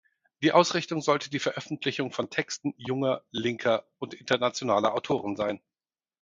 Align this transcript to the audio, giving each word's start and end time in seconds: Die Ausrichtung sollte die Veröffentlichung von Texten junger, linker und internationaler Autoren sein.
Die 0.41 0.51
Ausrichtung 0.51 0.99
sollte 0.99 1.29
die 1.29 1.37
Veröffentlichung 1.37 2.11
von 2.11 2.31
Texten 2.31 2.73
junger, 2.75 3.21
linker 3.29 3.85
und 3.99 4.15
internationaler 4.15 4.95
Autoren 4.95 5.35
sein. 5.35 5.61